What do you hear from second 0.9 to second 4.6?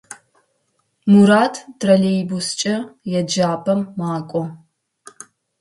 Мурат троллейбускӏэ еджапӏэм макӏо.